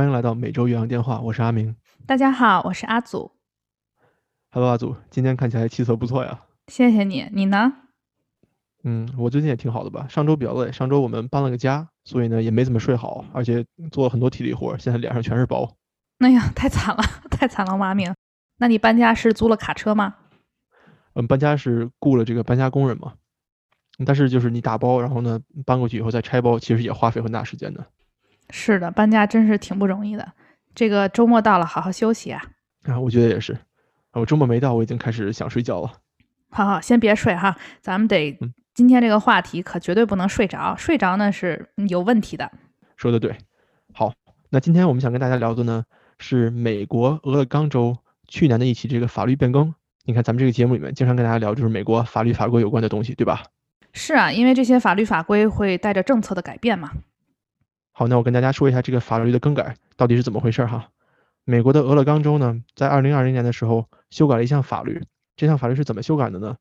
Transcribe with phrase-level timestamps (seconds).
[0.00, 1.76] 欢迎来到每周岳阳电话，我是阿明。
[2.06, 3.32] 大家好，我是阿祖。
[4.50, 6.40] Hello，阿祖，今天看起来气色不错呀。
[6.68, 7.70] 谢谢你，你呢？
[8.84, 10.06] 嗯，我最近也挺好的吧。
[10.08, 13.62] 上周比较累，上周我们搬了个家，所以呢也没怎么睡好，而且
[13.92, 15.70] 做了很多体力活，现在脸上全是包。
[16.20, 18.10] 哎呀， 太惨了， 太惨了，阿明。
[18.56, 20.14] 那你搬家是租了卡车吗？
[21.12, 23.12] 嗯，搬家是雇了这个搬家工人嘛。
[24.06, 27.86] 但是就是你打包，然后呢搬过去以后再拆包，其实也花费很大时间的。
[28.50, 30.32] 是的，搬家真是挺不容易的。
[30.74, 32.42] 这个周末到了，好好休息啊！
[32.84, 33.56] 啊，我觉得也是。
[34.12, 35.92] 我周末没到，我已经开始想睡觉了。
[36.50, 38.36] 好好，先别睡哈，咱们得
[38.74, 42.50] 今天这个话题可绝对不能睡着，睡着呢是有问题的。
[42.96, 43.36] 说的对。
[43.92, 44.12] 好，
[44.50, 45.84] 那今天我们想跟大家聊的呢
[46.18, 49.72] 是美国俄勒冈州去年的一起这个法律变更。
[50.04, 53.42] 你看咱们这个节目里面经常跟大家聊就是美国法律法规有关的东西，对吧？
[53.92, 56.90] 是啊，因为这些法律法规会带着政策的改变嘛。
[58.00, 60.88] 好，那我跟大家说一下这个法律的更改到底是怎么回事哈。
[61.44, 65.04] 美国的俄勒冈州呢，在二零二零年的时候修改了一项法律，
[65.36, 66.56] 这项法律是怎么修改的呢？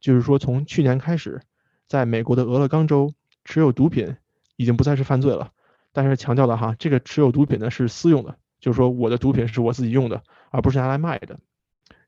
[0.00, 1.42] 就是说从去年开始，
[1.86, 4.16] 在美国的俄勒冈州持有毒品
[4.56, 5.52] 已经不再是犯罪了，
[5.92, 11.38] 但是强调了哈，这个持有毒品呢是私用的，就是说我的毒品是我自己用的，而不是拿来卖的，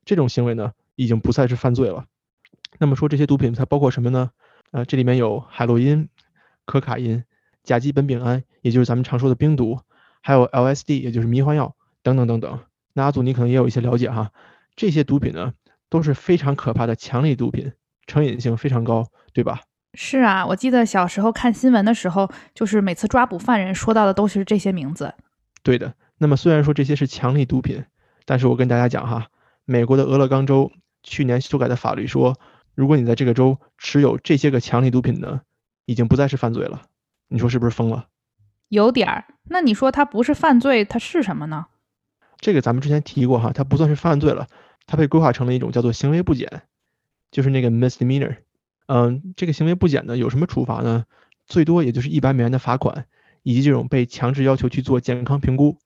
[0.03, 2.03] 这种行为呢已经不再是犯罪了。
[2.79, 4.31] 那么说这些毒品它包括什么呢？
[4.71, 6.09] 呃，这里面有海洛因、
[6.65, 7.23] 可卡因。
[7.63, 9.79] 甲基苯丙胺，也就是咱们常说的冰毒，
[10.21, 12.59] 还有 LSD，也就是迷幻药等等等等。
[12.93, 14.31] 那阿祖你可能也有一些了解哈，
[14.75, 15.53] 这些毒品呢
[15.89, 17.73] 都是非常可怕的强力毒品，
[18.07, 19.61] 成瘾性非常高，对吧？
[19.93, 25.13] 是啊，我记得小时候看新闻的时候，就是每次抓捕犯人说到的都是这些名字。
[25.61, 25.93] 对的。
[26.17, 27.83] 那么虽然说这些是强力毒品，
[28.25, 29.27] 但是我跟大家讲哈，
[29.65, 32.37] 美国的俄勒冈州去年修改的法律说，
[32.75, 35.41] 如果你在这个州持有这些个强力毒品呢，
[35.85, 36.83] 已经不再是犯罪了。
[37.27, 38.05] 你说是不是疯了？
[38.73, 39.25] 有点儿。
[39.43, 41.67] 那你说它不是犯罪，它是什么呢？
[42.39, 44.47] 这个咱们之前提过哈，它不算是犯罪了，
[44.87, 46.63] 它被规划成了一种叫做行为不检，
[47.29, 48.37] 就是那个 misdemeanor。
[48.87, 51.05] 嗯，这个行为不检呢，有什么处罚呢？
[51.45, 53.05] 最多也就是一百美元的罚款，
[53.43, 55.77] 以及这种被强制要求去做健康评估，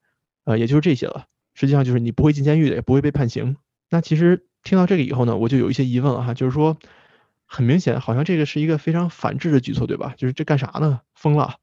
[0.45, 1.25] 呃，也就是这些了。
[1.53, 3.57] 实际上就是你不会进监狱的，也不会被判刑。
[3.89, 6.77] 那其实听到这个以后呢，我就有一些疑问了哈，就是说。
[7.49, 10.13] 很明显，好像这个是一个非常反智的举措，对吧？
[10.17, 10.99] 就是这干啥呢？
[11.15, 11.55] 疯了？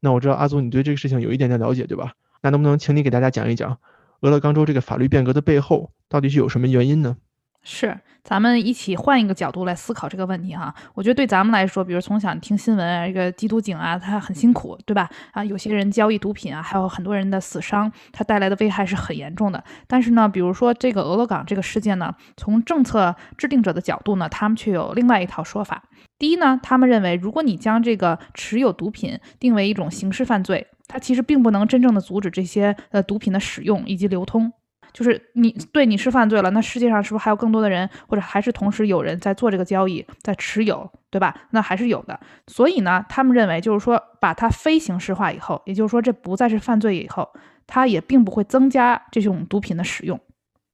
[0.00, 2.12] 那我知道阿祖你对这个事情有一点点了解，对吧？
[2.42, 3.78] 那能不能请你给大家讲一讲，
[4.20, 7.16] 俄勒冈州这个法律变革的背后到底是有什么原因呢？
[7.64, 10.72] 是，咱们一起换一个角度来思考这个问题哈。
[10.94, 15.10] 我觉得对咱们来说，比如从小听新闻啊，这个缉毒警啊，他很辛苦，对吧？
[15.32, 19.62] 啊，有些人交易毒品啊，还有很多人的死伤，他带来的危害是很严重的。
[19.88, 25.82] 但是呢，比如说这个俄勒冈这个事件呢，从政策制定者的角度呢，他们却有另外一套说法。
[26.18, 34.52] 第一呢，他们认为，如果你将这个持有毒品定为一种刑事犯罪，它其实并不能真正的阻止这些呃毒品的使用以及流通。
[34.92, 41.34] 就是你对你是犯罪了，那世界上是不是还有更多的人，或者还是同时有人在做这个交易，在持有，对吧？
[41.50, 42.18] 那还是有的。
[42.46, 47.28] 所以呢，他们认为就是说，把它非刑事化以后，也就是说这不再是犯罪以后，
[47.66, 50.18] 它也并不会增加这种毒品的使用。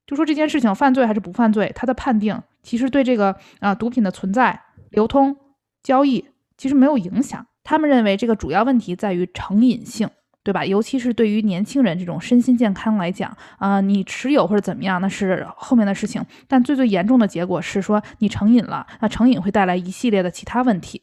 [0.06, 4.58] 就说这件事情犯罪还是不犯罪，它的判定其实对这个啊毒品的存在、
[4.94, 5.36] 流通、
[5.82, 6.24] 交易
[6.56, 7.46] 其实没有影响。
[7.62, 10.08] 他们认为这个主要问题在于成瘾性。
[10.44, 10.62] 对吧？
[10.62, 16.22] 尤其是对于年轻人这种身心健康来讲，啊，你持有或者怎么样，那是后面的事情。
[16.46, 21.00] 但最最严重的结果是说你成瘾了，那成瘾会带来一系列的其他问题。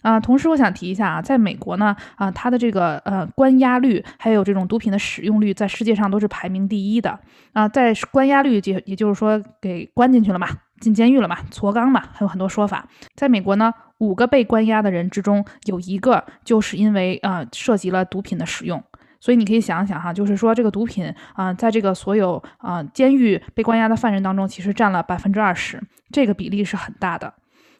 [0.00, 7.20] 啊，同时我想提一下啊，在美国呢，啊，它的这个呃关押率还有这种毒品的使用率，在世界上都是排名第一的。
[7.52, 10.48] 啊，在关押率也也就是说给关进去了嘛，
[10.80, 12.88] 进监狱了嘛，矬钢嘛，还有很多说法。
[13.14, 13.72] 在美国呢。
[14.00, 18.82] 五个被关押的人之中，有一个就是因为啊涉及了毒品的使用，
[19.20, 25.78] 所以你可以想一想哈，就是说这个毒品啊，在这个所有啊监狱被关押的犯人当中，其实占了百分之二十，
[26.10, 27.34] 这个比例是很大的。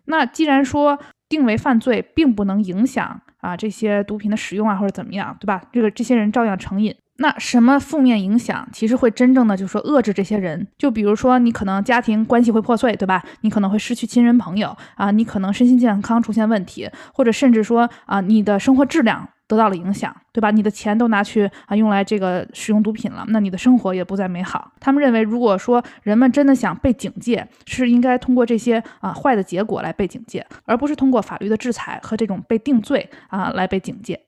[0.05, 5.62] 那既然说定为犯罪，并不能影响啊这些毒品的使用啊或者怎么样，对吧？
[5.73, 6.94] 这个这些人照样成瘾。
[7.22, 13.22] 那什么负面影响，其实会真正的就是说遏制这些人，就比如说你可能家庭关系会破碎，对吧？
[13.43, 20.50] 你可能会失去亲人朋友啊，你可能身心健康出现问题，或者甚至说啊，你的生活质量得到了影响，对吧？
[20.50, 24.72] 你的钱都拿去啊用来这个使用毒品了，那你的生活也不再美好。
[24.81, 34.19] 他们认为，如果说人们真的想被警戒，是应该通过这些啊坏的结果来被警戒，而不是通过法律的制裁和这种被定罪啊来被警戒。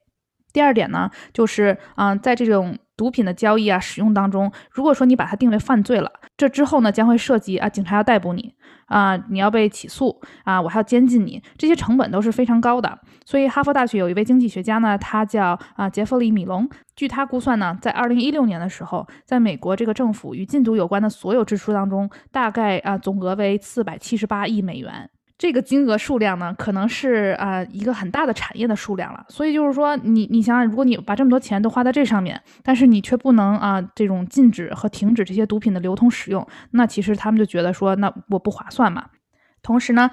[0.53, 8.53] 第二点呢，就是啊，在这种毒品的交易啊、使用当中，如果说你把它定为犯罪了，这之后呢将会涉及啊，警察要逮捕你
[8.85, 12.99] 啊，你要被起诉啊，我还要监禁你，这些成本都是非常高的。
[13.25, 25.09] 所以哈佛大学有一位经济学家呢，他叫啊杰弗里·米隆，据他估算呢，在二零一六年的时候，在美国这个政府与禁毒有关的所有支出当中，大概啊总额为四百七十八亿美元。
[25.43, 29.25] 这个金额数量呢，可能是啊一个很大的产业的数量了。
[29.27, 39.07] 所以就是说，你你想想，如果你把这么多钱都花在这上面，但是你却不能啊这种禁止和停止这些毒品的流通使用，那其实他们就觉得说，那我不划算嘛。
[39.61, 40.09] 同时呢，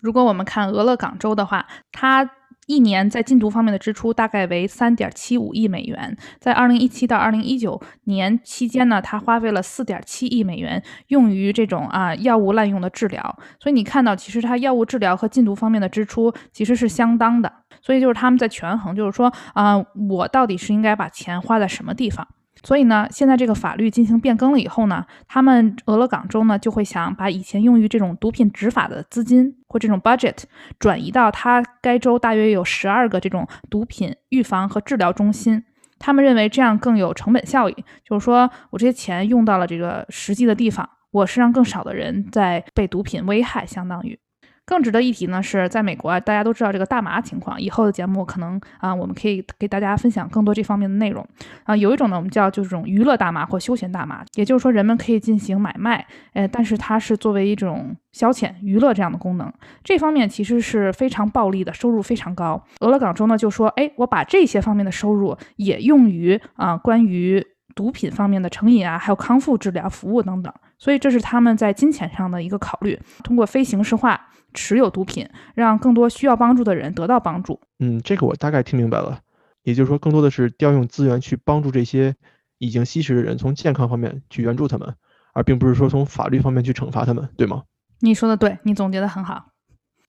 [0.00, 2.30] 如果我们看俄勒冈州的话，它。
[2.66, 13.38] 一年在禁毒方面的支出大概为三点七五亿美元，在二零一七到二零一九年期间呢，他花费了四点七亿美元用于这种啊药物滥用的治疗。
[13.60, 17.52] 所以你看到，其实他药物治疗和禁毒方面的支出其实是相当的。
[17.80, 19.76] 所以就是他们在权衡，就是说啊，
[20.08, 22.26] 我到底是应该把钱花在什么地方？
[22.66, 30.36] 所以呢，现在这个法律进行变更了以后呢，他们俄勒冈州呢就会想把以前用于这种毒品执法的资金或这种 budget
[30.80, 35.62] 转移到他该州大约有十二个这种毒品预防和治疗中心。
[36.00, 44.18] 他们认为这样更有成本效益，就是说我这些钱用到了这个实际的地方，我是让更少的人在被毒品危害，相当于。
[44.66, 47.58] 更值得一提呢，是在美国啊，大家都知道这个大麻情况。
[47.58, 51.24] 以后的节目可能啊，我们可以给大家分享更多这方面的内容
[51.62, 51.76] 啊。
[51.76, 59.52] 有一种呢，我们叫就是这种娱乐大麻或休闲大麻，也就是说人们可以进行买卖，呃，但是它是作为一种消遣娱乐这样的功能。
[59.84, 62.60] 这方面其实是非常暴利的，收入非常高。
[62.80, 67.46] 俄勒冈州呢就说，哎，我把这些方面的收入也用于啊，关于
[67.76, 70.52] 毒品方面的成瘾啊，还有康复治疗服务等等。
[70.78, 74.25] 所以这是他们在金钱上的一个考虑，通过非刑事化。
[74.56, 77.60] 持有毒品，让更多需要帮助的人得到帮助。
[77.78, 79.20] 嗯，这个我大概听明白了。
[79.62, 82.14] 也就是说，更多的是调用资源去帮助这些
[82.58, 84.94] 已经吸食的人，从健康方面去援助他们，
[85.34, 87.64] 而并不是说从法律方面去惩罚他们，对吗？
[88.00, 89.46] 你说的对，你总结的很好。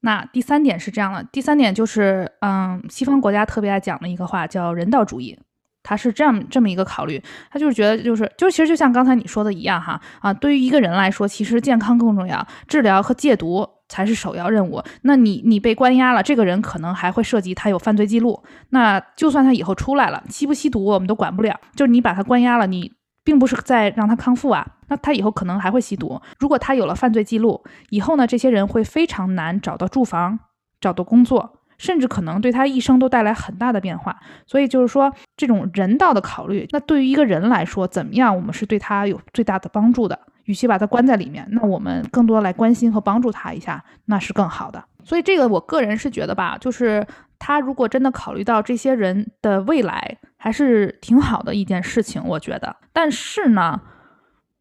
[0.02, 5.38] 那第三点是这样的，第三点就是，嗯，西方国家特别爱讲的一个话叫人道主义。
[5.88, 14.84] 他是这样这么一个考虑，他就是觉得就是就其实就像刚才你说的一样哈啊，对于一个人来说，其实健康更重要，治疗和戒毒才是首要任务。
[15.04, 21.58] 那你你被关押了，这个人可能还会涉及他有犯罪记录，那就算他以后出来了，吸不吸毒我们都管不了。
[21.74, 22.92] 就是你把他关押了，你
[23.24, 26.22] 并不是在让他康复啊，那他以后可能还会吸毒。
[26.38, 30.38] 如果他有了犯罪记录，以后呢，这些人会非常难找到住房，
[30.82, 31.57] 找到工作。
[31.78, 40.20] 甚至可能对他一生都带来很大的变化，所以就是说，这种人道的考虑，那对于一个人来说，怎么样，我们是对他有最大的帮助的。
[40.46, 44.82] 与其把他关在里面，那我们更多来关心和帮助他一下，那是更好的。
[45.04, 47.06] 所以这个我个人是觉得吧，就是
[47.38, 52.74] 他如果真的考虑到这些人的未来，还是挺好的一件事情，我觉得。
[52.94, 53.82] 但是呢，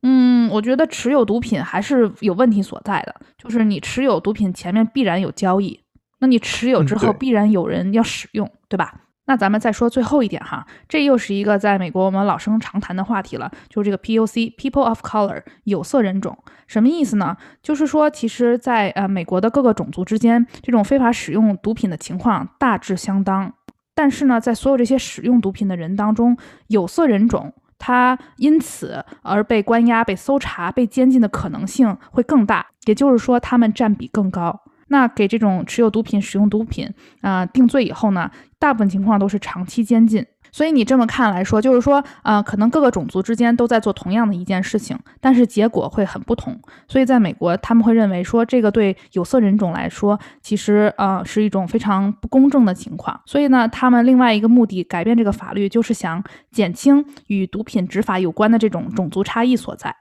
[0.03, 5.81] 嗯，我觉得持有毒品还是有问题所在的，就是你持有毒品前面必然有交易。
[6.19, 8.95] 那你持有之后，必然有人要使用，对吧？
[9.29, 17.37] 那咱们再说最后一点哈，这又是一个在美国我们老生常谈的话题了，就是这个 POC（People of Color） 有色人种，什么意思呢？
[17.61, 23.53] 就是说，其实，在呃美国的各个种族之间，这种非法使用毒品的情况大致相当，
[23.97, 26.39] 但是呢，在所有这些使用毒品的人当中，
[26.69, 34.62] 有色人种他因此而被关押、被搜查、被监禁的可能性会更大，也就是说，他们占比更高。
[34.88, 36.88] 那给这种持有毒品、使用毒品
[37.21, 40.25] 啊定罪以后呢，大部分情况都是长期监禁。
[40.52, 46.59] 所以你这么看来说，就是说，呃，可能各个种族之间都在做同样的一件事情，但是结果会很不同。
[46.88, 53.21] 所以在美国，他们会认为说，这个对有色人种来说，其实呃是一种非常不公正的情况。
[53.26, 59.95] 所以呢，他们另外一个目的改变这个法律，就是想减轻与毒品执法有关的这种种族差异所在。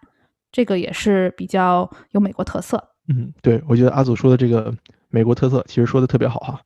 [0.54, 2.95] 这个也是比较有美国特色。
[3.08, 4.76] 嗯，对，我觉得阿祖说的这个
[5.10, 6.62] 美国特色其实说的特别好哈。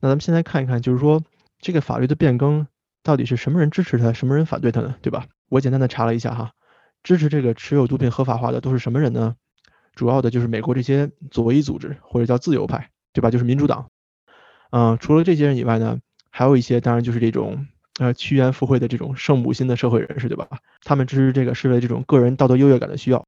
[0.00, 1.22] 那咱们现在看一看，就是说
[1.58, 2.66] 这个法律的变更
[3.02, 4.94] 到底是什么人支持它，什么人反对它呢？
[5.00, 5.26] 对吧？
[5.48, 6.52] 我简单的查了一下哈，
[7.02, 9.36] 支持这个持有毒品合法化的都是什么人呢？
[9.94, 13.30] 主要的就是美国这些左翼组织或者叫自由派，对吧？
[13.30, 13.88] 就是民主党。
[14.70, 17.66] 嗯，除了这些人以外呢，还有一些当然就是这种
[18.00, 20.48] 呃趋炎附会的这种圣母心的社会人士，对吧？
[20.82, 23.24] 他们支持这个是为这种个人道德优越感的需要。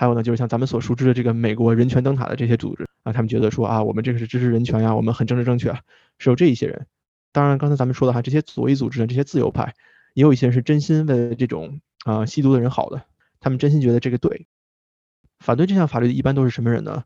[0.00, 5.74] 还有呢，就是像咱们所熟知的这个美国人权灯塔的这些组织啊，他们觉得说啊，我们这个是支持人权呀，我们很政治正确，
[6.16, 6.86] 是有这一些人。
[7.32, 9.74] 当然，刚才咱们说的哈，这些左翼组织的这些自由派，
[10.14, 13.02] 也有一些人是真心为这种啊吸毒的人好的，
[13.40, 14.46] 他们真心觉得这个对。
[15.38, 17.04] 反对这项法律的一般都是什么人呢？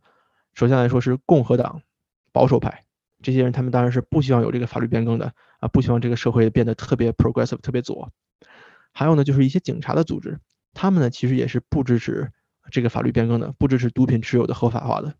[0.55, 1.83] 首先来说是共和党
[2.31, 2.85] 保守派，
[3.25, 8.13] 这些人他们当然是不希望有这个法律变更的啊，不希望这个社会变得特别 progressive 特别左。
[8.93, 10.39] 还有呢，就是一些警察的组织，
[10.75, 12.31] 他们呢其实也是不支持
[12.71, 15.15] 这个法律变更的，不支持毒品持有的合法化的。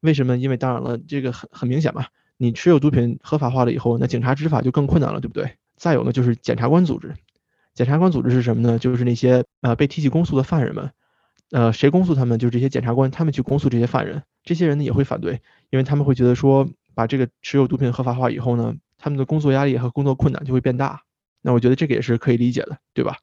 [0.00, 0.36] 为什么？
[0.36, 2.06] 因为当然了，这个很很明显嘛，
[2.36, 5.56] 你持有毒品合法化了以后，那警察执法就更困难了，对不对？
[5.76, 7.14] 再有呢，就是检察官组织。
[7.74, 8.78] 检察官组织是什么呢？
[8.78, 10.90] 就是那些呃被提起公诉的犯人们，
[11.50, 12.38] 呃，谁公诉他们？
[12.38, 14.22] 就是这些检察官，他们去公诉这些犯人。
[14.42, 21.02] 这些人呢也会反对，因为他们会觉得说，把这个持有毒品合法化以后呢，他们的工作压力和工作困难就会变大。
[21.42, 23.18] 那我觉得这个也是可以理解的，对吧？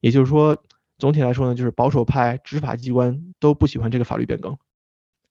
[0.00, 0.56] 也就是说，
[0.98, 4.56] 总体来说呢，就是保守派执法机关都不喜欢这个法律变更。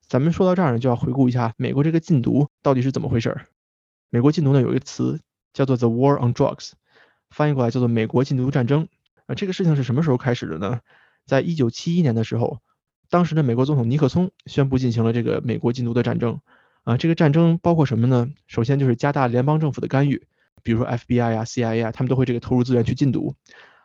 [0.08, 3.46] 咱们说到这儿呢，就要回顾一下美国这个禁毒到底是怎么回事儿。
[4.10, 5.20] 美国禁毒呢有一个词
[5.54, 6.74] 叫做 The War on Drugs，
[7.32, 8.88] 翻译过来叫做美国禁毒战争。
[9.26, 10.82] 啊，这个事情是什么时候开始的呢？
[11.26, 12.60] 在一九七一年的时候，
[13.10, 16.40] 当时的美国总统尼克松宣布进行了这个美国禁毒的战争。
[16.84, 18.30] 啊，这个战争包括什么呢？
[18.46, 20.28] 首先就是加大联邦政府的干预，
[20.62, 23.34] 比如说 FBI 呀、CIA 啊，他们都会这个投入资源去禁毒。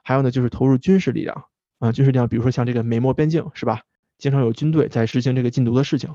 [0.03, 1.47] 还有呢，就是投入军事力量。
[1.81, 3.83] 啊，军事力量，比如说像这个美墨边境，是吧？
[4.19, 6.15] 经常有军队在实行这个禁毒的事情，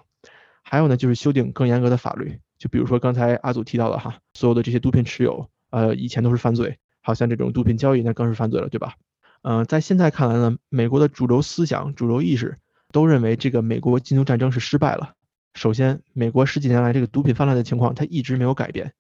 [0.63, 8.93] 还有呢，就是修订更严格的法律，就比如说刚才阿祖提到的哈，所有的这些毒品持有，呃，以前都是犯罪，好像这种毒品交易那更是犯罪了，对吧？
[9.41, 12.57] 嗯，在现在看来呢，美国的主流思想、主流意识
[12.91, 15.13] 都认为这个美国禁毒战争是失败了。
[15.55, 18.93] 首先，美国十几年来这个毒品泛滥的情况它一直没有改变，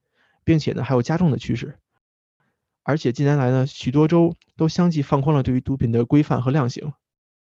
[0.43, 1.77] 并且呢还有加重的趋势，
[2.85, 6.93] 而且近年来呢许多州都相继放宽了对于毒品的规范和量刑。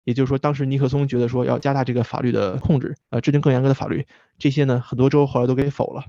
[0.06, 4.06] 也就是说，当时尼克松觉得说要加大这个法律的控制，呃，制定更严格的法律，
[4.38, 6.06] 这些呢，很多州后来都给否了。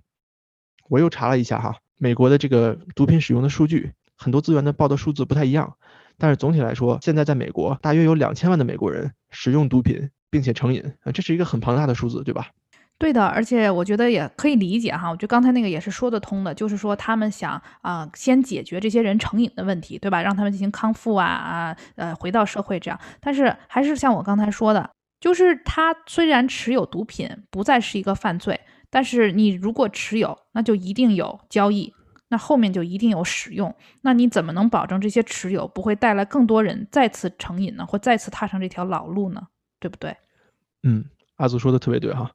[0.91, 5.79] 我又查了一下哈，美国的这个毒品使用的数据，很多资源的报的数字不太一样，
[6.19, 12.51] 但是总体来说，现在在美国大约有两千万的美国人使用毒品并且成瘾，啊，这是一个很庞大的数字，对吧？
[12.99, 20.23] 对的，而且我觉得也可以理解哈，我觉得刚才那个也是说得通的，就是说他们想啊，先解决这些人成瘾的问题，对吧？
[20.23, 22.99] 让他们进行康复啊啊，呃，回到社会这样。
[23.21, 31.93] 但是还是像我刚才说的，就是他虽然持有毒品不再是一个犯罪，但是你如果持有，那就一定有交易，
[32.29, 39.43] 那后面就一定有使用，那你怎么能保证这些持有不会带来更多人再次成瘾呢，或再次踏上这条老路呢？
[39.79, 40.17] 对不对？
[40.83, 41.05] 嗯，
[41.37, 42.31] 阿祖说的特别对哈。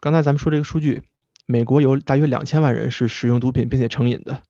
[0.00, 1.02] 刚才咱们说这个数据，
[1.46, 4.42] 美国有大约两千万人是使用毒品并且成瘾的。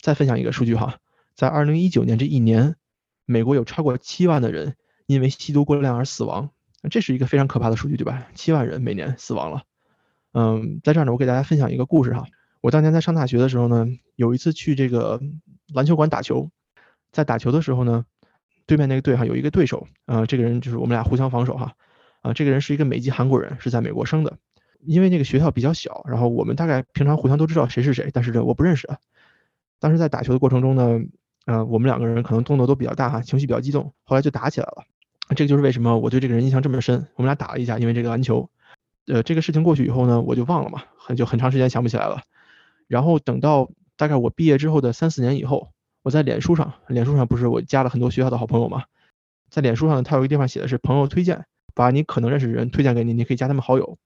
[0.00, 0.98] 再分享一个数据哈，
[1.34, 2.76] 在二零一九年这一年，
[3.24, 6.50] 美国有超过七万的人因为吸毒过量而死亡，
[6.90, 8.26] 这是一个非常可怕的数据，对吧？
[8.34, 9.62] 七万人每年死亡了。
[10.32, 12.24] 嗯，在这儿呢，我给大家分享一个故事哈。
[12.60, 15.20] 我当年在上大学的时候呢，有一次去这个
[15.72, 16.50] 篮球馆打球，
[17.12, 18.04] 在打球的时候呢，
[18.66, 21.74] 对面那个队哈有一个对手，呃，这个人就是我们俩互相防守哈，
[22.20, 24.36] 啊，这个人是一个美籍韩国人，是在美国生的。
[24.84, 28.88] 因为那个学校比较小，然后我们大概平常互相都知道谁是谁，但是这我不认识。
[29.78, 31.00] 当时在打球的过程中呢，
[31.46, 34.84] 呃，我们两个人可能动作都比较大哈，情绪比较激动，后来就打起来了。
[35.34, 37.06] 这个就是为什么我对这个人印象这么深。
[37.14, 38.48] 我们俩打了一架，因为这个篮球。
[39.06, 42.22] 呃，这个事情过去以后呢，我就忘了嘛，很就很长时间想不起来了。
[42.86, 45.70] 然后等到大概我毕业之后的三四年以后，
[46.02, 48.84] 我在脸书上，脸书上不是我加了很多学校的好朋友嘛，
[49.50, 53.98] 在脸书上呢他有一个地方写的是朋友推荐，把你可能认识的人推荐给你，你可以加他们好友。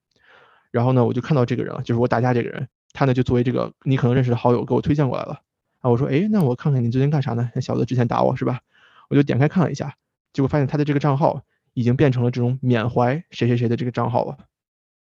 [0.71, 5.41] 然后呢，我就看到这个人了，就是我打架这个人，他呢就作为这个你可能认识的好友给我推荐过来了。
[5.81, 7.51] 啊，我说，哎，那我看看你最近干啥呢？
[7.55, 8.61] 那小子之前打我是吧？
[9.09, 9.95] 我就点开看了一下，
[10.33, 11.43] 结果发现他的这个账号
[11.75, 14.37] 已经变成了这种缅怀谁谁谁的这个账号了。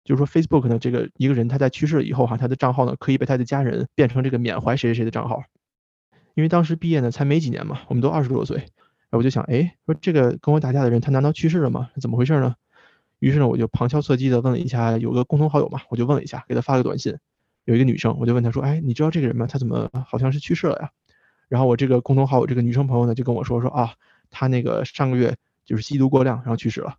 [0.04, 5.42] 就是说，Facebook 呢，这个一个人他在去世了以后哈，他的账号呢可以被他的家人变成这个缅怀谁谁谁的账号。
[6.36, 8.68] 因为当时毕业呢才没几年嘛，我们都二十多岁，
[9.10, 11.90] 我就想，哎，说这个跟我打架的人他难道去世了吗？
[12.00, 12.56] 怎么回事呢？
[13.26, 17.18] 于是呢，我就旁敲侧击的问了一下，有个共同好友嘛，我就问了一下，给他发了个短信。
[17.64, 19.48] 有一个女生，我就问她说：“哎，你知道这个人吗？
[19.48, 20.92] 他怎么好像是去世了呀？”
[21.50, 23.96] 然后我这个共同好友这个女生朋友呢，就跟我说说啊，
[24.30, 26.98] 他那个上个月就是吸毒过量，然后去世了，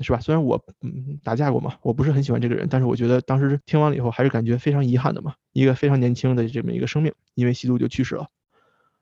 [0.00, 0.20] 是吧？
[0.20, 5.34] 虽然我嗯打架过嘛，我不是很喜欢这个人，但是我觉得当时听完了以后，还是感觉非常遗憾的嘛。
[5.52, 8.28] 一个非常年轻的这么一个生命，因为吸毒就去世了，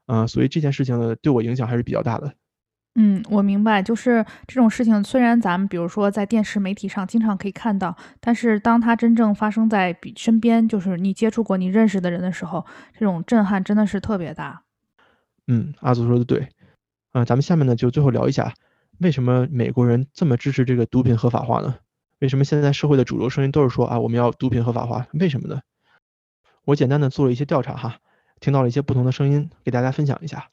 [0.07, 2.33] 嗯，所以这件事情呢，对我影响还是比较大的。
[2.99, 12.65] 嗯，我明白，就是这种事情，虽然咱们比如说在电视媒体上经常可以看到，但是当它真正发生在比身边，就是你接触过、你认识的人的时候，
[12.99, 14.63] 这种震撼真的是特别大。
[15.47, 16.49] 嗯，阿祖说的对。
[17.13, 18.55] 嗯，咱们下面呢就最后聊一下，
[18.99, 21.77] 为什么美国人这么支持这个毒品合法化呢？
[22.21, 25.07] 为什么现在社会的主流声音都是说啊，我们要毒品合法化？
[25.13, 25.61] 为什么呢？
[26.65, 27.99] 我简单的做了一些调查哈，
[28.41, 30.49] 听到了一些不同的声音，给大家分享一下。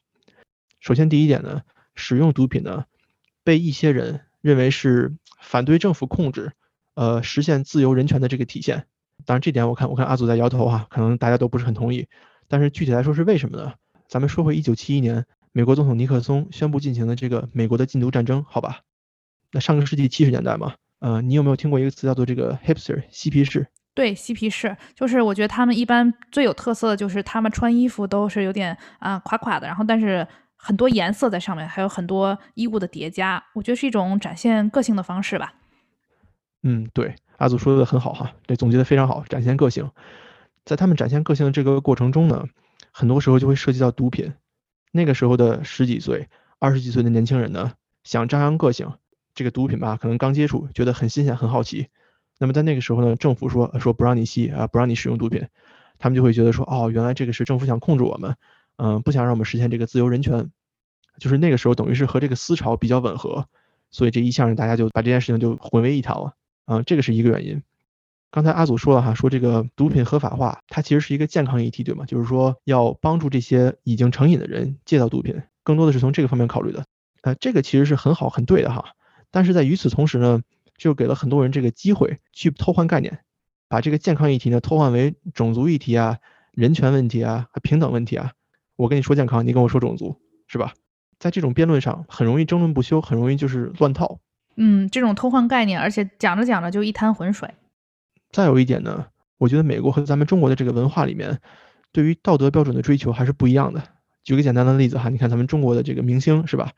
[0.78, 1.62] 首先第一点呢。
[1.94, 2.84] 使用毒品呢，
[3.42, 6.52] 被一些人认为是反对政府控制，
[6.94, 8.86] 呃，实现自由人权的这个体现。
[9.24, 12.08] 当然，这点我看我看阿祖在摇头哈，可能大家都不是很同意。
[12.48, 13.72] 但是具体来说是为什么呢？
[14.08, 18.80] 咱们说回一九七一年，美国总统尼克松宣布进行的这个美国的禁毒战争，好吧？
[19.52, 23.66] 那上个世纪七十年代嘛，呃，你有没有听过一个词叫做这个 hipster 嬉皮士？
[23.94, 30.26] 对，嬉皮士就是我觉得他们一般最有特色的就是他们穿衣服都是有点啊垮垮的，然后但是
[30.64, 35.52] 很多颜色在上面，还有很多衣物的叠加，我觉得是一种展现个性的方式吧。
[36.62, 39.90] 嗯，对，阿祖说的很好哈，这总结的非常好，展现个性。
[40.64, 42.46] 在他们展现个性的这个过程中呢，
[42.90, 44.32] 很多时候就会涉及到毒品。
[44.90, 48.90] 那个时候的十几岁、二十几岁的年轻人呢，想张扬个性，
[49.34, 51.88] 这个毒品吧，可能刚接触，觉得很新鲜、很好奇。
[52.38, 55.46] 那么在那个时候呢，政府说说不让你吸啊，不让你使用毒品，
[55.98, 58.34] 他们就会觉得说，哦，原来这个是政府想控制我们，
[58.76, 60.50] 嗯，不想让我们实现这个自由人权，
[61.18, 63.46] 就是那个时候等于是和这个思潮比较吻合，
[63.90, 67.62] 所以这一下呢，大家就把这件事情就混为一谈了，啊，这个是一个原因。
[68.30, 72.04] 刚才阿祖说了哈，说这个毒品合法化，它其实是一个健康议题，对吗？
[72.04, 76.84] 就是说要帮助这些已经成瘾的人戒掉毒品，更多的是从这个方面考虑的，
[77.22, 78.84] 呃，这个其实是很好很对的哈，
[79.30, 80.42] 但是在与此同时呢。
[80.76, 83.20] 就给了很多人这个机会去偷换概念，
[83.68, 86.18] 把这个健康议题呢偷换为种族议题啊、
[86.50, 88.32] 人权问题啊、平等问题啊。
[88.74, 90.74] 我跟你说健康，你跟我说种族，是吧？
[91.18, 94.18] 在这种辩论上很容易争论不休，很容易就是乱套。
[94.56, 97.48] 嗯，这种偷换概念，而且讲着讲着就一滩浑水。
[98.30, 99.06] 再有一点呢，
[99.38, 101.40] 我觉得美国和咱们中国的这个文化里面，
[101.92, 103.82] 对于道德标准的追求还是不一样的。
[104.22, 106.72] 举个简单的例子哈，你看咱们中国的这个明星是吧？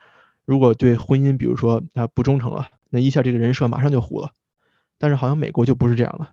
[0.44, 2.68] 如果对婚姻，比如说他不忠诚了。
[2.88, 4.30] 那一下这个人设马上就糊了，
[4.98, 6.30] 但是好像美国就不是这样了。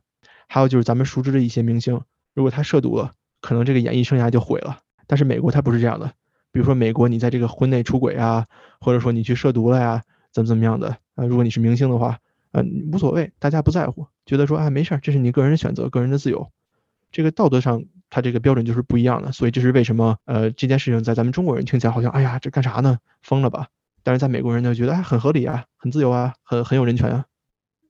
[0.47, 2.01] 还有就是咱们熟知的一些明星，
[2.33, 4.79] 如果他涉毒了，可能这个演艺生涯就毁了。
[5.07, 6.13] 但是美国他不是这样的，
[6.53, 8.45] 比如说美国你在这个婚内出轨啊，
[8.79, 11.25] 或者说你去涉毒了呀，怎么怎么样的啊？
[11.25, 12.19] 如果你是明星的话，
[12.51, 16.49] 嗯，无所谓，大家不在乎，觉得说啊没事儿，这是你个人的选择，个人的自由。
[17.11, 22.99] 这个道德上他这个标准就是不一样的，所以这是为什么呃这件事情在咱们中国人听起来好像哎呀这干啥呢？
[23.23, 23.67] 疯了吧？
[24.03, 27.25] 但是在美国人呢，觉得哎很合理啊，很自由啊，很很有人权啊。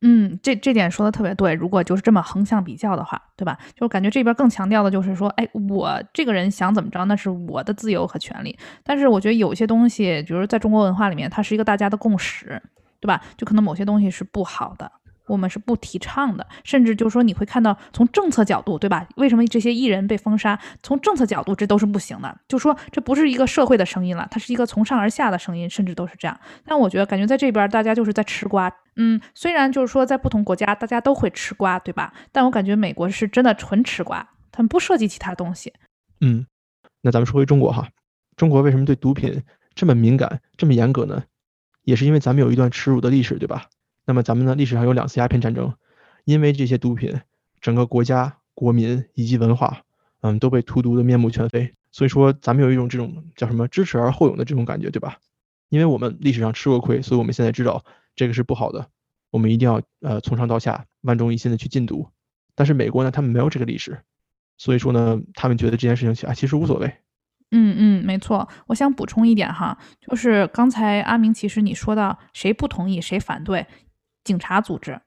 [0.06, 1.54] 嗯，这这点说的特别对。
[1.54, 3.58] 如果就是这么横向比较的话，对吧？
[3.74, 8.58] 就感觉这边更强调的就是说，哎，我这个人想怎么着，那是我的自由和权利。
[8.84, 12.62] 但是我觉得有些东西，比如在中国文化里面，它是一个大家的共识，
[13.00, 13.22] 对吧？
[13.38, 14.92] 就可能某些东西是不好的。
[15.28, 19.08] 我们是不提倡的，甚至就是说你会看到从政策角度，对吧？
[19.16, 20.60] 为什么这些艺人被封杀？
[20.82, 22.38] 从政策角度，这都是不行的。
[22.50, 26.38] 就说这不是一个社会的声音了，它是一个从上而下的声音，甚至都是这样。
[26.66, 28.70] 但我觉得，感觉在这边大家就是在吃瓜。
[28.96, 32.14] 嗯，虽然就是说在不同国家大家都会吃瓜，对吧？
[32.32, 35.74] 但我感觉美国是真的纯吃瓜，他们不涉及其他东西。
[36.22, 36.46] 嗯，
[37.02, 37.90] 那咱们说回中国哈，
[38.36, 41.24] 中国为什么对毒品这么敏感、这么严格呢？
[41.84, 43.66] 也是因为咱们有一段耻辱的历史，对吧？
[44.06, 44.56] 那么咱们呢？
[44.56, 45.74] 历史上有两次鸦片战争，
[46.26, 47.22] 因为这些毒品，
[47.60, 49.82] 整个国家、国民以及文化，
[50.22, 51.74] 嗯，都被荼毒的面目全非。
[51.92, 55.18] 所以说，咱们有一种这种叫什么“知耻而后勇”的这种感觉，对吧？
[55.70, 57.84] 因为我们历史上吃过亏，所以我们现在知道
[58.16, 58.88] 这个是不好的，
[59.32, 62.10] 我们一定要呃从上到下万众一心的去禁毒。
[62.56, 64.04] 但是美国呢，他们没有这个历史，
[64.58, 66.88] 所以说呢，他们觉得这件事情啊其实无所谓。
[67.52, 68.48] 嗯嗯，没错。
[68.68, 73.66] 我想补充一点哈，就是刚才阿明其实你说到谁不同意谁反对。
[74.24, 75.02] 警察组织，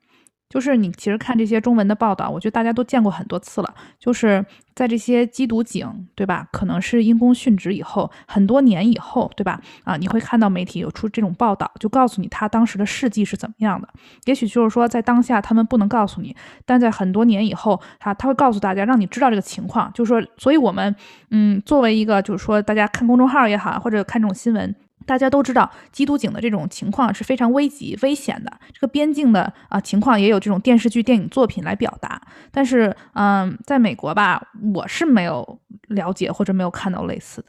[0.56, 3.74] 就是你其实看这些中文的报道，我觉得大家都见过很多次了。
[3.98, 4.42] 就是
[4.74, 6.48] 在这些缉毒警，对吧？
[6.50, 9.60] 可能是因公殉职以后，很多年以后，对吧？
[9.84, 13.86] 啊，你会看到媒体有出这种报道，就告诉你他当时的事迹是怎么样的。
[14.24, 19.92] 也许就是说，在当下他们不能告诉你，但在很多年以后，他他会告诉大家，让你知道这个情况。
[19.92, 20.96] 就是说，所以我们，
[21.32, 24.74] 嗯，作为一个，就是说，大家看公众号也好，或者看这种新闻。
[25.06, 28.60] 大家都知道，缉毒警的这种情况是非常危急、危险的。
[28.72, 32.20] 这个边境的啊情况也有这种电视剧、电影作品来表达。
[32.50, 34.42] 但是，嗯，在美国吧，
[34.74, 37.48] 我是没有了解或者没有看到类似的。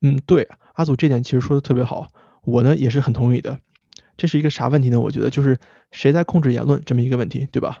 [0.00, 2.06] 嗯，对，阿祖这点其实说的特别好，
[2.44, 3.58] 我呢也是很同意的。
[4.16, 5.00] 这是一个啥问题呢？
[5.00, 5.58] 我觉得就是
[5.90, 7.80] 谁在控制言论这么一个问题，对吧？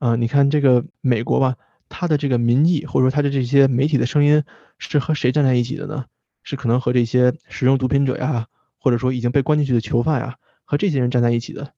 [0.00, 1.54] 嗯，你看这个美国吧，
[1.88, 4.42] 它的这个民意或者说它的这些媒体的声音
[4.78, 6.06] 是和谁站在一起的呢？
[6.42, 8.46] 是可能和这些使用毒品者呀，
[8.78, 11.72] 或者说已经被关进去的囚犯呀，和这些人站在一起的。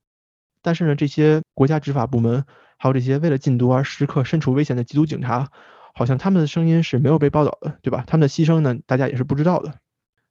[0.63, 2.45] 但是呢，这些国家执法部门，
[2.79, 5.51] 还有这些为了禁毒而时刻身处危险的缉毒警察，
[5.95, 8.05] 好像他们的声音是没有被报道的，对吧？
[8.07, 9.75] 他们的牺牲呢，大家也是不知道的。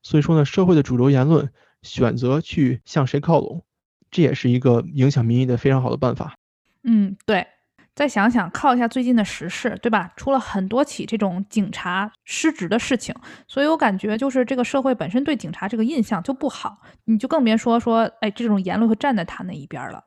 [0.03, 3.65] 所以说呢，社会的主流言论选择去向谁靠拢，
[4.09, 6.35] 这也是一个影响民意的非常好的办法。
[6.83, 7.45] 嗯，对。
[7.93, 10.11] 再想想，靠一下最近的时事，对吧？
[10.15, 13.13] 出了很多起这种警察失职的事情，
[13.47, 20.03] 所以我感觉就是这个社会本身对警察这个印象就不好，你就更别说说，哎，这种言论会站在他那一边了。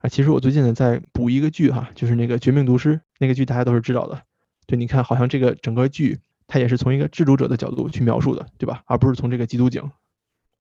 [0.00, 4.20] 啊，其实我最近呢在补一个剧哈，就是那个《绝命毒师》那个剧，大家都是知道的。
[4.66, 8.82] 对，你看，好像这个整个剧它也是从一个制毒者的角度去描述的，对吧？
[8.86, 9.90] 而不是从这个缉毒警。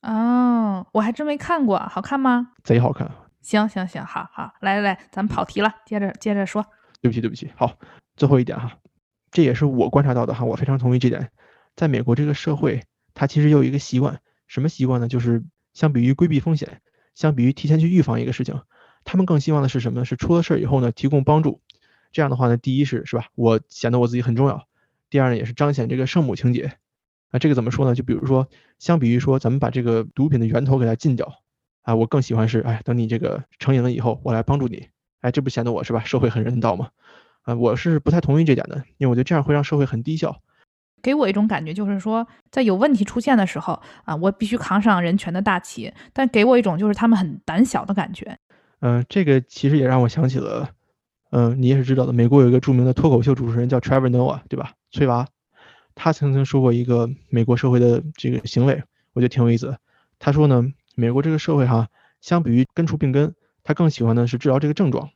[0.03, 2.49] 哦，我还真没看过，好看吗？
[2.63, 3.10] 贼好看。
[3.45, 6.65] 行行行，好好，来来来，咱们跑题了，接着接着说。
[6.99, 7.77] 对不起对不起，好，
[8.17, 8.79] 最后一点哈，
[9.29, 11.29] 这也是我观察到的哈，我非常同意这点。
[11.75, 12.81] 在美国这个社会，
[13.13, 15.08] 它其实有一个习惯，什么习惯呢？
[15.08, 16.81] 就是相比于规避风险，
[17.13, 18.63] 相比于提前去预防一个事情，
[19.03, 20.05] 他们更希望的是什么呢？
[20.05, 21.62] 是出了事儿以后呢，提供帮助。
[22.12, 24.62] 这样的话呢，第一是是吧，我显得我自己很重要；
[25.12, 26.71] 第二呢，也是彰显这个圣母情节。
[27.29, 27.93] 啊，这个怎么说呢？
[27.93, 28.47] 就比如说，
[28.79, 31.44] 相比于说咱们把这个毒品的源头给它禁掉。
[31.85, 34.87] 啊，我更喜欢是，哎，等你这个成瘾了以后，我来帮助你，
[35.21, 36.03] 哎，这不显得我是吧？
[36.03, 36.89] 社会很人道吗？
[37.43, 40.41] 啊，我是不太同意这点的，因为我觉得这样会让社会很低效。
[41.03, 48.35] 给我一种感觉就是说，在有问题出现的时候，啊，我必须扛上人权的大旗，但给我一种就是他们很胆小的感觉。
[48.79, 50.67] 嗯，这个其实也让我想起了，
[51.29, 54.71] 嗯，你也是知道的，美国有一个著名的脱口秀主持人叫 Trevor Noah，对吧？
[54.89, 55.27] 崔娃，
[55.93, 58.81] 他曾经说过一个美国社会的这个行为，
[59.13, 59.77] 我觉得挺有意思。
[60.17, 60.65] 他说呢。
[60.95, 61.88] 美国这个社会哈，
[62.21, 65.10] 相比于根除病根，他更喜欢的是治疗这个症状。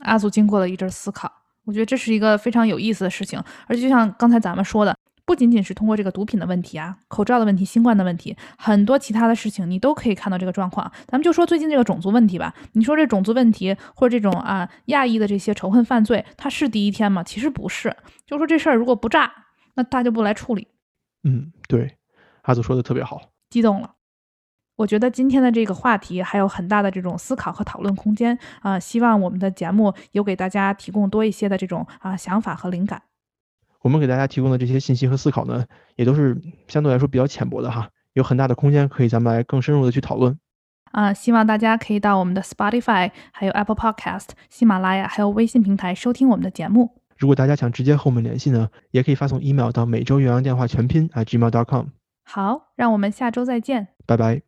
[0.00, 1.32] 阿祖经过了一阵思考，
[1.64, 3.42] 我觉得这是一个非常有意思的事情。
[3.66, 10.92] 而且就像刚才咱们说的，不仅仅是通过这个毒品的问题啊、口罩的问题、新冠的问题，很多其他的事情你都可以看到这个状况。
[11.08, 17.24] 咱们就说最近这个种族问题吧，你说这种族问题或者这种啊亚裔的这些仇恨犯罪，它是第一天吗？
[17.24, 17.96] 其实不是。
[18.26, 19.32] 就说这事儿如果不炸，
[19.74, 20.68] 那大家不来处理。
[21.24, 21.96] 嗯，对，
[22.42, 23.94] 阿祖说的特别好，激动了。
[24.76, 28.78] 我觉得今天的这个话题还有很大的这种思考和讨论空间啊！
[28.78, 33.02] 希望我们的节目有给大家提供多一些的这种啊想法和灵感。
[33.82, 35.64] 我们给大家提供的这些信息和思考呢，
[35.96, 36.36] 也都是
[36.68, 40.38] 相对来说比较浅薄的哈，有很大的空间可以咱们来更深入的去讨论。
[40.92, 47.00] 啊，希望大家可以到我们的 Spotify、还有 Apple Podcast、喜马拉雅还有微信平台收听我们的节目。
[47.16, 51.86] 如果大家想直接和我们联系呢，也可以发送 email 到每周远洋电话全拼啊 gmail.com。
[52.24, 54.45] 好，让我们下周再见，拜拜。